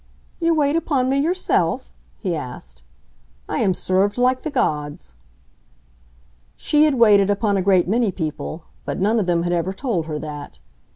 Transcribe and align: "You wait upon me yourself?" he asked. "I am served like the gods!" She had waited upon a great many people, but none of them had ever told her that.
"You 0.39 0.55
wait 0.55 0.75
upon 0.75 1.11
me 1.11 1.19
yourself?" 1.19 1.93
he 2.17 2.35
asked. 2.35 2.81
"I 3.47 3.59
am 3.59 3.75
served 3.75 4.17
like 4.17 4.41
the 4.41 4.49
gods!" 4.49 5.13
She 6.57 6.85
had 6.85 6.95
waited 6.95 7.29
upon 7.29 7.55
a 7.55 7.61
great 7.61 7.87
many 7.87 8.11
people, 8.11 8.63
but 8.83 8.97
none 8.99 9.19
of 9.19 9.27
them 9.27 9.43
had 9.43 9.53
ever 9.53 9.73
told 9.73 10.07
her 10.07 10.17
that. 10.17 10.57